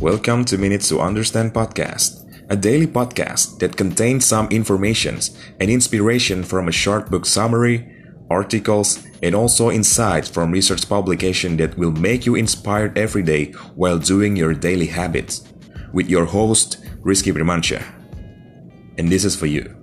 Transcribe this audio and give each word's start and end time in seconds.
Welcome 0.00 0.46
to 0.46 0.56
Minutes 0.56 0.88
to 0.88 1.00
Understand 1.00 1.52
podcast, 1.52 2.24
a 2.48 2.56
daily 2.56 2.86
podcast 2.86 3.58
that 3.58 3.76
contains 3.76 4.24
some 4.24 4.48
informations 4.48 5.36
and 5.60 5.70
inspiration 5.70 6.42
from 6.42 6.68
a 6.68 6.72
short 6.72 7.10
book 7.10 7.26
summary, 7.26 7.84
articles, 8.30 9.04
and 9.22 9.34
also 9.34 9.70
insights 9.70 10.26
from 10.26 10.52
research 10.52 10.88
publication 10.88 11.58
that 11.58 11.76
will 11.76 11.92
make 11.92 12.24
you 12.24 12.34
inspired 12.34 12.96
every 12.96 13.22
day 13.22 13.52
while 13.74 13.98
doing 13.98 14.36
your 14.36 14.54
daily 14.54 14.86
habits. 14.86 15.46
With 15.92 16.08
your 16.08 16.24
host, 16.24 16.82
Rizky 17.02 17.30
Primansyah. 17.34 17.84
And 18.96 19.12
this 19.12 19.26
is 19.26 19.36
for 19.36 19.46
you. 19.46 19.79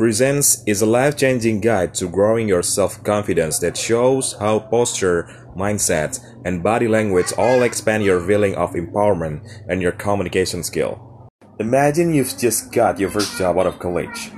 Presence 0.00 0.64
is 0.64 0.80
a 0.80 0.86
life 0.86 1.14
changing 1.14 1.60
guide 1.60 1.92
to 1.96 2.08
growing 2.08 2.48
your 2.48 2.62
self 2.62 3.04
confidence 3.04 3.58
that 3.58 3.76
shows 3.76 4.34
how 4.40 4.58
posture, 4.58 5.28
mindset, 5.54 6.18
and 6.46 6.62
body 6.62 6.88
language 6.88 7.34
all 7.36 7.62
expand 7.62 8.02
your 8.02 8.18
feeling 8.26 8.54
of 8.54 8.72
empowerment 8.72 9.46
and 9.68 9.82
your 9.82 9.92
communication 9.92 10.62
skill. 10.62 11.28
Imagine 11.58 12.14
you've 12.14 12.38
just 12.38 12.72
got 12.72 12.98
your 12.98 13.10
first 13.10 13.36
job 13.36 13.58
out 13.58 13.66
of 13.66 13.78
college. 13.78 14.30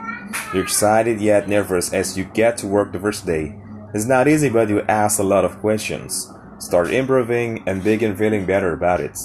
You're 0.53 0.65
excited 0.65 1.21
yet 1.21 1.49
nervous 1.49 1.93
as 1.93 2.19
you 2.19 2.25
get 2.25 2.57
to 2.57 2.67
work 2.67 2.91
the 2.91 2.99
first 2.99 3.25
day. 3.25 3.57
It's 3.95 4.05
not 4.05 4.27
easy, 4.27 4.49
but 4.49 4.69
you 4.69 4.83
ask 4.89 5.21
a 5.21 5.23
lot 5.23 5.45
of 5.45 5.61
questions, 5.61 6.29
start 6.59 6.91
improving, 6.91 7.63
and 7.69 7.85
begin 7.85 8.17
feeling 8.17 8.47
better 8.47 8.73
about 8.73 8.99
it. 8.99 9.17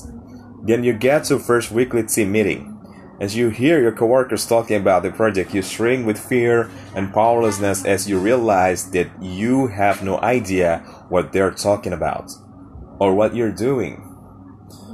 Then 0.62 0.84
you 0.84 0.94
get 0.94 1.24
to 1.24 1.40
first 1.40 1.72
weekly 1.72 2.04
team 2.04 2.32
meeting. 2.32 2.77
As 3.20 3.36
you 3.36 3.50
hear 3.50 3.82
your 3.82 3.92
coworkers 3.92 4.46
talking 4.46 4.78
about 4.78 5.02
the 5.02 5.12
project, 5.12 5.54
you 5.54 5.64
shrink 5.64 6.06
with 6.06 6.20
fear 6.20 6.70
and 6.96 7.12
powerlessness 7.12 7.84
as 7.84 8.08
you 8.08 8.20
realize 8.20 8.92
that 8.92 9.10
you 9.20 9.68
have 9.68 10.04
no 10.04 10.20
idea 10.22 10.80
what 11.10 11.34
they're 11.34 11.52
talking 11.52 11.94
about 11.94 12.32
or 13.00 13.16
what 13.16 13.36
you're 13.36 13.52
doing. 13.52 14.04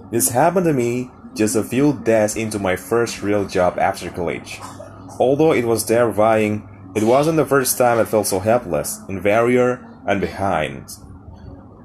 This 0.10 0.30
happened 0.30 0.66
to 0.68 0.74
me 0.74 1.12
just 1.36 1.58
a 1.58 1.64
few 1.64 2.00
days 2.00 2.38
into 2.38 2.60
my 2.60 2.78
first 2.78 3.22
real 3.22 3.46
job 3.46 3.78
after 3.78 4.10
college. 4.10 4.62
Although 5.20 5.52
it 5.52 5.66
was 5.66 5.84
terrifying, 5.84 6.70
it 6.96 7.04
wasn't 7.04 7.38
the 7.38 7.46
first 7.46 7.78
time 7.78 8.00
I 8.00 8.06
felt 8.06 8.28
so 8.28 8.40
helpless, 8.40 9.02
inferior, 9.10 9.86
and 10.08 10.22
behind. 10.22 10.88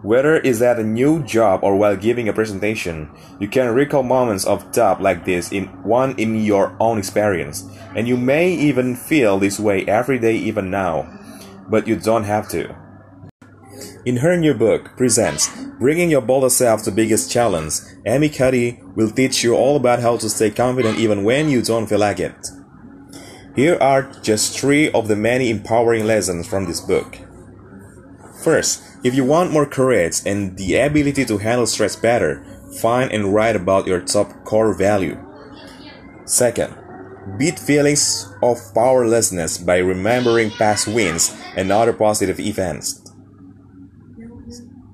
Whether 0.02 0.36
it's 0.36 0.62
at 0.62 0.78
a 0.78 0.84
new 0.84 1.24
job 1.24 1.64
or 1.64 1.76
while 1.76 1.96
giving 1.96 2.28
a 2.28 2.32
presentation, 2.32 3.10
you 3.40 3.48
can 3.48 3.74
recall 3.74 4.04
moments 4.04 4.44
of 4.44 4.70
doubt 4.70 5.02
like 5.02 5.24
this 5.24 5.50
in 5.50 5.66
one 5.82 6.14
in 6.18 6.44
your 6.44 6.76
own 6.78 6.98
experience, 6.98 7.68
and 7.96 8.06
you 8.06 8.16
may 8.16 8.52
even 8.52 8.94
feel 8.94 9.38
this 9.38 9.58
way 9.58 9.84
every 9.86 10.20
day 10.20 10.36
even 10.36 10.70
now, 10.70 11.08
but 11.68 11.88
you 11.88 11.96
don't 11.96 12.24
have 12.24 12.48
to. 12.50 12.76
In 14.04 14.18
her 14.18 14.36
new 14.36 14.54
book, 14.54 14.96
Presence 14.96 15.50
Bringing 15.80 16.10
Your 16.10 16.22
Bolder 16.22 16.48
Self 16.48 16.84
to 16.84 16.92
Biggest 16.92 17.30
Challenge, 17.30 17.74
Amy 18.06 18.28
Cuddy 18.28 18.80
will 18.94 19.10
teach 19.10 19.42
you 19.42 19.54
all 19.54 19.76
about 19.76 20.00
how 20.00 20.16
to 20.16 20.28
stay 20.30 20.50
confident 20.50 20.98
even 20.98 21.24
when 21.24 21.48
you 21.48 21.60
don't 21.60 21.88
feel 21.88 21.98
like 21.98 22.20
it. 22.20 22.36
Here 23.56 23.76
are 23.80 24.12
just 24.22 24.56
three 24.56 24.92
of 24.92 25.08
the 25.08 25.16
many 25.16 25.50
empowering 25.50 26.06
lessons 26.06 26.46
from 26.46 26.66
this 26.66 26.80
book. 26.80 27.18
First, 28.44 28.87
if 29.04 29.14
you 29.14 29.24
want 29.24 29.52
more 29.52 29.66
courage 29.66 30.20
and 30.26 30.56
the 30.56 30.76
ability 30.76 31.24
to 31.26 31.38
handle 31.38 31.66
stress 31.66 31.96
better, 31.96 32.44
find 32.80 33.12
and 33.12 33.32
write 33.32 33.56
about 33.56 33.86
your 33.86 34.00
top 34.00 34.44
core 34.44 34.74
value. 34.74 35.16
Second, 36.24 36.74
beat 37.38 37.58
feelings 37.58 38.26
of 38.42 38.58
powerlessness 38.74 39.58
by 39.58 39.78
remembering 39.78 40.50
past 40.50 40.88
wins 40.88 41.34
and 41.56 41.70
other 41.70 41.92
positive 41.92 42.40
events. 42.40 43.02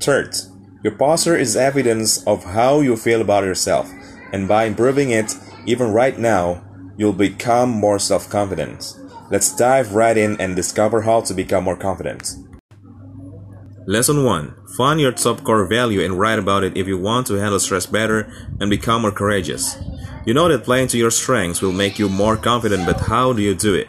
Third, 0.00 0.34
your 0.82 0.94
posture 0.96 1.36
is 1.36 1.56
evidence 1.56 2.22
of 2.26 2.44
how 2.44 2.80
you 2.80 2.96
feel 2.96 3.22
about 3.22 3.44
yourself, 3.44 3.90
and 4.32 4.46
by 4.46 4.64
improving 4.64 5.10
it, 5.10 5.34
even 5.66 5.92
right 5.92 6.18
now, 6.18 6.62
you'll 6.98 7.14
become 7.14 7.70
more 7.70 7.98
self 7.98 8.28
confident. 8.28 8.94
Let's 9.30 9.56
dive 9.56 9.94
right 9.94 10.16
in 10.16 10.38
and 10.38 10.54
discover 10.54 11.02
how 11.02 11.22
to 11.22 11.32
become 11.34 11.64
more 11.64 11.76
confident. 11.76 12.34
Lesson 13.86 14.24
1 14.24 14.54
Find 14.78 14.98
your 14.98 15.12
top 15.12 15.44
core 15.44 15.66
value 15.66 16.02
and 16.02 16.18
write 16.18 16.38
about 16.38 16.64
it 16.64 16.74
if 16.74 16.86
you 16.86 16.96
want 16.96 17.26
to 17.26 17.34
handle 17.34 17.60
stress 17.60 17.84
better 17.84 18.32
and 18.58 18.70
become 18.70 19.02
more 19.02 19.12
courageous. 19.12 19.76
You 20.24 20.32
know 20.32 20.48
that 20.48 20.64
playing 20.64 20.88
to 20.88 20.98
your 20.98 21.10
strengths 21.10 21.60
will 21.60 21.72
make 21.72 21.98
you 21.98 22.08
more 22.08 22.38
confident, 22.38 22.86
but 22.86 23.00
how 23.00 23.34
do 23.34 23.42
you 23.42 23.54
do 23.54 23.74
it? 23.74 23.88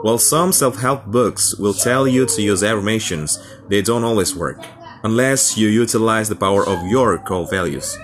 While 0.00 0.16
some 0.16 0.50
self 0.50 0.80
help 0.80 1.04
books 1.04 1.54
will 1.56 1.74
tell 1.74 2.08
you 2.08 2.24
to 2.24 2.42
use 2.42 2.62
affirmations, 2.62 3.38
they 3.68 3.82
don't 3.82 4.04
always 4.04 4.34
work 4.34 4.64
unless 5.04 5.58
you 5.58 5.68
utilize 5.68 6.30
the 6.30 6.34
power 6.34 6.66
of 6.66 6.86
your 6.86 7.18
core 7.18 7.46
values. 7.46 7.98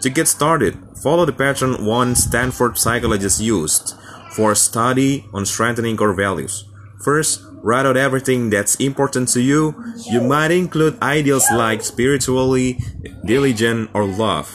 To 0.00 0.08
get 0.08 0.26
started, 0.26 0.78
follow 1.02 1.26
the 1.26 1.34
pattern 1.34 1.84
one 1.84 2.14
Stanford 2.14 2.78
psychologist 2.78 3.40
used 3.40 3.94
for 4.30 4.52
a 4.52 4.56
study 4.56 5.26
on 5.34 5.44
strengthening 5.44 5.98
core 5.98 6.14
values. 6.14 6.64
First, 7.04 7.44
write 7.62 7.86
out 7.86 7.96
everything 7.96 8.50
that's 8.50 8.76
important 8.76 9.28
to 9.28 9.40
you. 9.40 9.74
You 10.10 10.20
might 10.20 10.50
include 10.50 11.00
ideals 11.02 11.46
like 11.52 11.82
spiritually, 11.82 12.78
diligent, 13.24 13.90
or 13.94 14.04
love. 14.04 14.52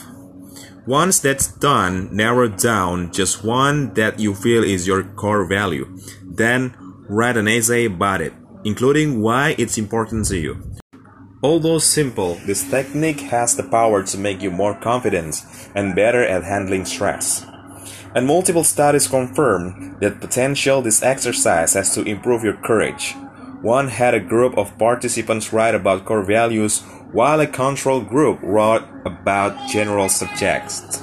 Once 0.86 1.18
that's 1.18 1.48
done, 1.48 2.08
narrow 2.14 2.48
down 2.48 3.12
just 3.12 3.44
one 3.44 3.92
that 3.94 4.18
you 4.18 4.34
feel 4.34 4.64
is 4.64 4.86
your 4.86 5.02
core 5.02 5.44
value. 5.44 5.86
Then 6.24 6.74
write 7.08 7.36
an 7.36 7.48
essay 7.48 7.86
about 7.86 8.20
it, 8.20 8.32
including 8.64 9.20
why 9.20 9.54
it's 9.58 9.76
important 9.76 10.26
to 10.26 10.38
you. 10.38 10.62
Although 11.42 11.78
simple, 11.78 12.34
this 12.46 12.68
technique 12.68 13.20
has 13.30 13.54
the 13.54 13.62
power 13.62 14.02
to 14.02 14.18
make 14.18 14.42
you 14.42 14.50
more 14.50 14.74
confident 14.74 15.42
and 15.74 15.94
better 15.94 16.24
at 16.24 16.42
handling 16.42 16.84
stress 16.84 17.46
and 18.14 18.26
multiple 18.26 18.64
studies 18.64 19.08
confirm 19.08 19.96
that 20.00 20.20
potential 20.20 20.82
this 20.82 21.02
exercise 21.02 21.74
has 21.74 21.94
to 21.94 22.02
improve 22.02 22.44
your 22.44 22.56
courage. 22.56 23.14
One 23.62 23.88
had 23.88 24.14
a 24.14 24.20
group 24.20 24.56
of 24.56 24.78
participants 24.78 25.52
write 25.52 25.74
about 25.74 26.04
core 26.04 26.22
values 26.22 26.82
while 27.12 27.40
a 27.40 27.46
control 27.46 28.00
group 28.00 28.38
wrote 28.42 28.84
about 29.04 29.68
general 29.68 30.08
subjects. 30.08 31.02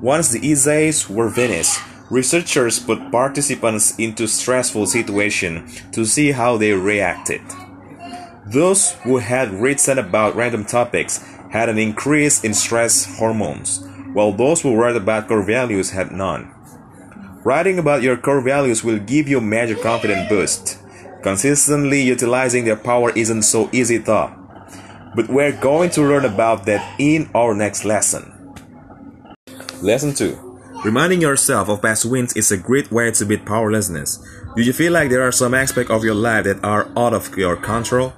Once 0.00 0.30
the 0.30 0.50
essays 0.50 1.08
were 1.08 1.30
finished, 1.30 1.78
researchers 2.10 2.78
put 2.78 3.10
participants 3.10 3.98
into 3.98 4.26
stressful 4.26 4.86
situations 4.86 5.82
to 5.92 6.04
see 6.04 6.32
how 6.32 6.56
they 6.56 6.72
reacted. 6.72 7.40
Those 8.46 8.92
who 9.02 9.18
had 9.18 9.52
written 9.52 9.98
about 9.98 10.36
random 10.36 10.64
topics 10.64 11.18
had 11.50 11.68
an 11.68 11.78
increase 11.78 12.44
in 12.44 12.54
stress 12.54 13.18
hormones, 13.18 13.86
while 14.16 14.32
those 14.32 14.62
who 14.62 14.74
write 14.74 14.96
about 14.96 15.28
core 15.28 15.42
values 15.42 15.90
had 15.90 16.10
none. 16.10 16.50
Writing 17.44 17.78
about 17.78 18.00
your 18.00 18.16
core 18.16 18.40
values 18.40 18.82
will 18.82 18.98
give 18.98 19.28
you 19.28 19.36
a 19.36 19.42
major 19.42 19.74
confidence 19.74 20.26
boost. 20.30 20.78
Consistently 21.22 22.00
utilizing 22.00 22.64
their 22.64 22.80
power 22.80 23.10
isn't 23.10 23.42
so 23.42 23.68
easy 23.72 23.98
though. 23.98 24.32
But 25.14 25.28
we're 25.28 25.52
going 25.52 25.90
to 25.90 26.00
learn 26.00 26.24
about 26.24 26.64
that 26.64 26.98
in 26.98 27.28
our 27.34 27.52
next 27.54 27.84
lesson. 27.84 28.32
Lesson 29.82 30.14
2. 30.14 30.60
Reminding 30.82 31.20
yourself 31.20 31.68
of 31.68 31.82
past 31.82 32.06
wins 32.06 32.34
is 32.34 32.50
a 32.50 32.56
great 32.56 32.90
way 32.90 33.10
to 33.10 33.26
beat 33.26 33.44
powerlessness. 33.44 34.16
Do 34.56 34.62
you 34.62 34.72
feel 34.72 34.94
like 34.94 35.10
there 35.10 35.28
are 35.28 35.32
some 35.32 35.52
aspects 35.52 35.90
of 35.90 36.04
your 36.04 36.14
life 36.14 36.44
that 36.44 36.64
are 36.64 36.88
out 36.96 37.12
of 37.12 37.36
your 37.36 37.56
control? 37.56 38.14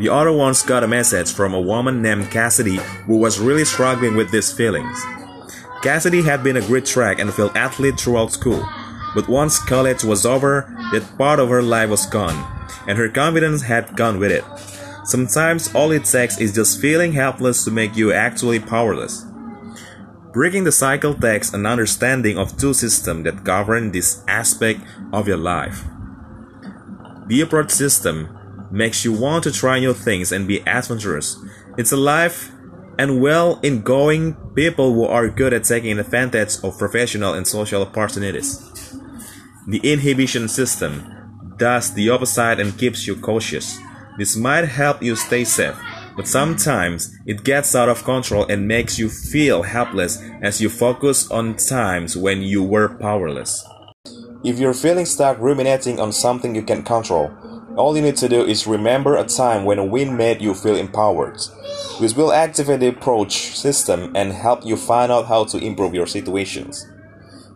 The 0.00 0.08
other 0.08 0.32
once 0.32 0.64
got 0.64 0.82
a 0.82 0.88
message 0.88 1.32
from 1.32 1.54
a 1.54 1.60
woman 1.60 2.02
named 2.02 2.32
Cassidy 2.32 2.80
who 3.06 3.18
was 3.18 3.38
really 3.38 3.64
struggling 3.64 4.16
with 4.16 4.32
these 4.32 4.52
feelings. 4.52 5.00
Cassidy 5.86 6.22
had 6.22 6.42
been 6.42 6.56
a 6.56 6.66
great 6.66 6.84
track 6.84 7.20
and 7.20 7.32
field 7.32 7.56
athlete 7.56 8.00
throughout 8.00 8.32
school, 8.32 8.68
but 9.14 9.28
once 9.28 9.60
college 9.60 10.02
was 10.02 10.26
over, 10.26 10.66
that 10.90 11.16
part 11.16 11.38
of 11.38 11.48
her 11.48 11.62
life 11.62 11.90
was 11.90 12.06
gone, 12.06 12.34
and 12.88 12.98
her 12.98 13.08
confidence 13.08 13.62
had 13.62 13.94
gone 13.94 14.18
with 14.18 14.32
it. 14.32 14.42
Sometimes 15.04 15.72
all 15.76 15.92
it 15.92 16.04
takes 16.04 16.40
is 16.40 16.52
just 16.52 16.80
feeling 16.80 17.12
helpless 17.12 17.62
to 17.64 17.70
make 17.70 17.94
you 17.94 18.12
actually 18.12 18.58
powerless. 18.58 19.26
Breaking 20.32 20.64
the 20.64 20.72
cycle 20.72 21.14
takes 21.14 21.54
an 21.54 21.64
understanding 21.66 22.36
of 22.36 22.58
two 22.58 22.74
systems 22.74 23.22
that 23.22 23.44
govern 23.44 23.92
this 23.92 24.24
aspect 24.26 24.80
of 25.12 25.28
your 25.28 25.36
life. 25.36 25.84
The 27.28 27.42
approach 27.42 27.70
system 27.70 28.36
makes 28.72 29.04
you 29.04 29.12
want 29.12 29.44
to 29.44 29.52
try 29.52 29.78
new 29.78 29.94
things 29.94 30.32
and 30.32 30.48
be 30.48 30.66
adventurous. 30.66 31.38
It's 31.78 31.92
a 31.92 31.96
life 31.96 32.50
and 32.98 33.20
well 33.20 33.60
in 33.62 33.82
going 33.82 34.36
people 34.56 34.94
who 34.94 35.04
are 35.04 35.28
good 35.28 35.52
at 35.52 35.64
taking 35.64 35.98
advantage 35.98 36.56
of 36.64 36.78
professional 36.78 37.34
and 37.34 37.46
social 37.46 37.82
opportunities. 37.82 38.58
The 39.68 39.80
inhibition 39.84 40.48
system 40.48 41.12
does 41.58 41.92
the 41.92 42.08
opposite 42.08 42.58
and 42.58 42.76
keeps 42.76 43.06
you 43.06 43.16
cautious. 43.16 43.78
This 44.18 44.34
might 44.34 44.64
help 44.64 45.02
you 45.02 45.14
stay 45.14 45.44
safe, 45.44 45.76
but 46.16 46.26
sometimes 46.26 47.14
it 47.26 47.44
gets 47.44 47.74
out 47.74 47.90
of 47.90 48.02
control 48.04 48.46
and 48.46 48.66
makes 48.66 48.98
you 48.98 49.10
feel 49.10 49.62
helpless 49.62 50.22
as 50.42 50.60
you 50.60 50.70
focus 50.70 51.30
on 51.30 51.56
times 51.56 52.16
when 52.16 52.40
you 52.40 52.62
were 52.62 52.96
powerless. 52.96 53.62
If 54.42 54.58
you're 54.58 54.74
feeling 54.74 55.04
stuck 55.04 55.38
ruminating 55.38 56.00
on 56.00 56.12
something 56.12 56.54
you 56.54 56.62
can 56.62 56.82
control, 56.82 57.30
All 57.76 57.94
you 57.94 58.02
need 58.02 58.16
to 58.16 58.28
do 58.28 58.42
is 58.42 58.66
remember 58.66 59.16
a 59.16 59.24
time 59.24 59.66
when 59.66 59.78
a 59.78 59.84
win 59.84 60.16
made 60.16 60.40
you 60.40 60.54
feel 60.54 60.76
empowered. 60.76 61.38
This 62.00 62.16
will 62.16 62.32
activate 62.32 62.80
the 62.80 62.88
approach 62.88 63.54
system 63.54 64.12
and 64.16 64.32
help 64.32 64.64
you 64.64 64.76
find 64.76 65.12
out 65.12 65.26
how 65.26 65.44
to 65.44 65.58
improve 65.58 65.92
your 65.92 66.06
situations. 66.06 66.88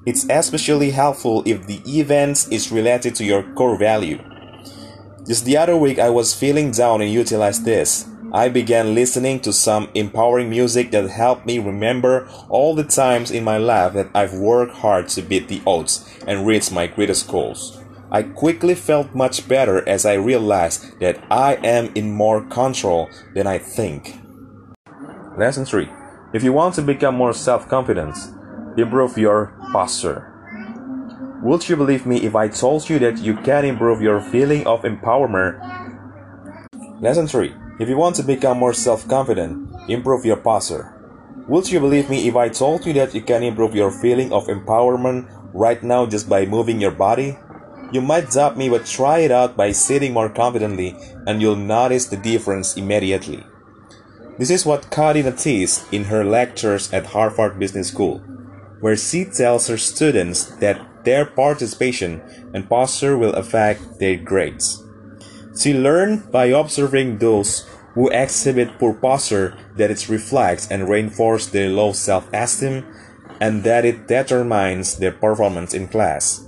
It's 0.05 0.27
especially 0.29 0.91
helpful 0.91 1.43
if 1.47 1.67
the 1.67 1.81
event 1.87 2.49
is 2.51 2.71
related 2.71 3.15
to 3.15 3.25
your 3.25 3.43
core 3.55 3.79
value. 3.79 4.19
Just 5.27 5.47
the 5.47 5.57
other 5.57 5.77
week, 5.77 5.99
I 5.99 6.11
was 6.11 6.35
feeling 6.35 6.71
down 6.71 7.01
and 7.01 7.11
utilized 7.11 7.65
this. 7.65 8.07
I 8.31 8.51
began 8.51 8.95
listening 8.95 9.41
to 9.41 9.55
some 9.55 9.89
empowering 9.95 10.51
music 10.51 10.91
that 10.91 11.09
helped 11.09 11.47
me 11.47 11.59
remember 11.59 12.29
all 12.51 12.75
the 12.75 12.85
times 12.85 13.31
in 13.31 13.43
my 13.43 13.57
life 13.57 13.95
that 13.95 14.11
I've 14.15 14.35
worked 14.35 14.77
hard 14.77 15.09
to 15.09 15.23
beat 15.23 15.49
the 15.49 15.63
odds 15.67 16.07
and 16.27 16.47
reach 16.47 16.71
my 16.71 16.87
greatest 16.87 17.27
goals. 17.27 17.81
I 18.13 18.25
quickly 18.25 18.75
felt 18.75 19.15
much 19.15 19.47
better 19.47 19.89
as 19.89 20.05
I 20.05 20.15
realized 20.15 20.99
that 20.99 21.23
I 21.31 21.55
am 21.63 21.93
in 21.95 22.13
more 22.13 22.43
control 22.43 23.09
than 23.35 23.47
I 23.47 23.59
think. 23.59 24.19
Lesson 25.39 25.65
3 25.65 25.89
If 26.35 26.43
you 26.43 26.53
want 26.53 26.75
to 26.75 26.83
become 26.83 27.15
more 27.15 27.33
self 27.33 27.69
confident, 27.69 28.17
improve 28.77 29.17
your 29.17 29.55
posture. 29.73 30.27
Would 31.43 31.69
you 31.69 31.77
believe 31.77 32.05
me 32.05 32.27
if 32.27 32.35
I 32.35 32.49
told 32.49 32.91
you 32.91 32.99
that 32.99 33.19
you 33.19 33.37
can 33.37 33.65
improve 33.65 34.03
your 34.03 34.21
feeling 34.21 34.67
of 34.67 34.83
empowerment? 34.83 35.55
Lesson 37.01 37.29
3 37.29 37.55
If 37.79 37.89
you 37.89 37.97
want 37.97 38.17
to 38.17 38.25
become 38.25 38.59
more 38.59 38.75
self 38.75 39.07
confident, 39.07 39.71
improve 39.89 40.25
your 40.25 40.37
posture. 40.37 40.93
Would 41.47 41.71
you 41.71 41.79
believe 41.79 42.11
me 42.11 42.27
if 42.27 42.35
I 42.35 42.49
told 42.49 42.85
you 42.87 42.93
that 42.95 43.15
you 43.15 43.23
can 43.23 43.45
improve 43.45 43.75
your 43.75 43.91
feeling 43.91 44.33
of 44.33 44.49
empowerment 44.49 45.31
right 45.55 45.83
now 45.83 46.07
just 46.07 46.29
by 46.29 46.45
moving 46.45 46.81
your 46.81 46.91
body? 46.91 47.39
You 47.93 48.01
might 48.01 48.31
doubt 48.31 48.57
me, 48.57 48.69
but 48.69 48.87
try 48.87 49.19
it 49.21 49.33
out 49.33 49.57
by 49.57 49.73
sitting 49.73 50.13
more 50.13 50.29
confidently 50.29 50.97
and 51.27 51.43
you'll 51.43 51.57
notice 51.57 52.07
the 52.07 52.17
difference 52.17 52.77
immediately. 52.77 53.45
This 54.39 54.51
is 54.51 54.65
what 54.65 54.91
Cuddy 54.91 55.23
noticed 55.23 55.93
in 55.93 56.05
her 56.05 56.25
lectures 56.25 56.93
at 56.93 57.07
Harvard 57.07 57.59
Business 57.59 57.89
School, 57.89 58.19
where 58.81 58.97
she 58.97 59.25
tells 59.25 59.67
her 59.67 59.77
students 59.77 60.47
that 60.63 61.05
their 61.05 61.27
participation 61.27 62.23
and 62.55 62.69
posture 62.69 63.19
will 63.19 63.35
affect 63.35 63.99
their 63.99 64.17
grades. 64.17 64.83
She 65.59 65.75
learned 65.75 66.31
by 66.31 66.47
observing 66.47 67.19
those 67.19 67.69
who 67.95 68.09
exhibit 68.11 68.79
poor 68.79 68.95
posture 68.95 69.57
that 69.77 69.91
it 69.91 70.09
reflects 70.09 70.71
and 70.71 70.89
reinforces 70.89 71.51
their 71.51 71.69
low 71.69 71.93
self-esteem 71.93 72.87
and 73.41 73.65
that 73.65 73.85
it 73.85 74.07
determines 74.07 74.97
their 74.99 75.13
performance 75.13 75.75
in 75.75 75.89
class. 75.89 76.47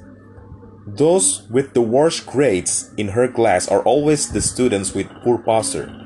Those 0.86 1.48
with 1.48 1.74
the 1.74 1.82
worst 1.82 2.26
grades 2.26 2.90
in 2.96 3.08
her 3.08 3.28
class 3.28 3.68
are 3.68 3.82
always 3.82 4.32
the 4.32 4.40
students 4.40 4.94
with 4.94 5.08
poor 5.22 5.38
posture 5.38 6.02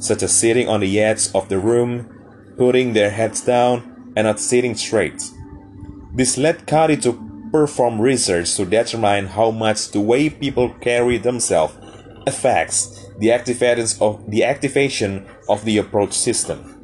such 0.00 0.22
as 0.22 0.34
sitting 0.34 0.68
on 0.68 0.80
the 0.80 0.98
edge 0.98 1.28
of 1.34 1.48
the 1.48 1.58
room, 1.58 2.08
putting 2.56 2.92
their 2.92 3.10
heads 3.10 3.42
down, 3.42 4.12
and 4.16 4.26
not 4.26 4.40
sitting 4.40 4.74
straight. 4.74 5.22
This 6.12 6.36
led 6.36 6.66
Cuddy 6.66 6.96
to 6.98 7.48
perform 7.52 8.00
research 8.00 8.56
to 8.56 8.64
determine 8.64 9.26
how 9.26 9.50
much 9.50 9.90
the 9.90 10.00
way 10.00 10.30
people 10.30 10.70
carry 10.80 11.18
themselves 11.18 11.76
affects 12.26 13.06
the 13.18 13.32
of 14.00 14.30
the 14.30 14.44
activation 14.44 15.26
of 15.48 15.64
the 15.64 15.78
approach 15.78 16.12
system. 16.12 16.76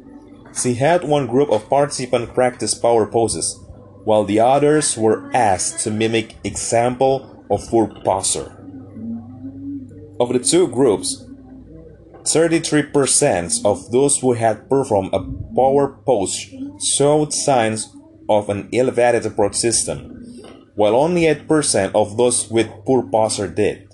She 0.53 0.75
had 0.75 1.03
one 1.03 1.27
group 1.27 1.49
of 1.49 1.69
participants 1.69 2.33
practice 2.33 2.73
power 2.73 3.05
poses, 3.05 3.59
while 4.03 4.23
the 4.23 4.39
others 4.39 4.97
were 4.97 5.29
asked 5.33 5.83
to 5.83 5.91
mimic 5.91 6.35
example 6.43 7.36
of 7.49 7.67
poor 7.69 7.87
posture. 8.03 8.51
Of 10.19 10.33
the 10.33 10.39
two 10.39 10.67
groups, 10.67 11.25
33% 12.23 13.63
of 13.63 13.91
those 13.91 14.19
who 14.19 14.33
had 14.33 14.69
performed 14.69 15.13
a 15.13 15.23
power 15.55 15.97
pose 16.05 16.35
showed 16.83 17.33
signs 17.33 17.95
of 18.29 18.49
an 18.49 18.67
elevated 18.73 19.25
approach 19.25 19.55
system, 19.55 20.41
while 20.75 20.95
only 20.95 21.23
8% 21.23 21.91
of 21.95 22.17
those 22.17 22.49
with 22.49 22.67
poor 22.85 23.03
posture 23.03 23.47
did. 23.47 23.87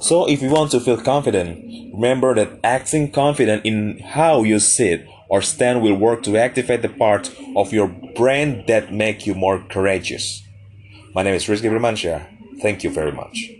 So, 0.00 0.28
if 0.28 0.42
you 0.42 0.50
want 0.50 0.70
to 0.72 0.80
feel 0.80 1.00
confident, 1.00 1.92
remember 1.92 2.34
that 2.34 2.60
acting 2.62 3.10
confident 3.10 3.64
in 3.64 3.98
how 3.98 4.42
you 4.44 4.60
sit 4.60 5.06
or 5.28 5.42
stand 5.42 5.82
will 5.82 5.96
work 5.96 6.22
to 6.22 6.36
activate 6.36 6.82
the 6.82 6.88
part 6.88 7.34
of 7.56 7.72
your 7.72 7.88
brain 8.14 8.64
that 8.68 8.92
make 8.92 9.26
you 9.26 9.34
more 9.34 9.64
courageous. 9.68 10.45
My 11.16 11.22
name 11.22 11.32
is 11.32 11.46
Rizky 11.46 11.70
Primansyah. 11.70 12.26
Thank 12.60 12.84
you 12.84 12.90
very 12.90 13.10
much. 13.10 13.56